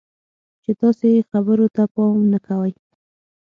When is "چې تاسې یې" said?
0.63-1.21